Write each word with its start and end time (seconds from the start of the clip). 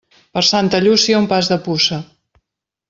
Per 0.37 0.41
Santa 0.51 0.79
Llúcia 0.85 1.19
un 1.25 1.29
pas 1.35 1.53
de 1.53 1.61
puça. 1.69 2.03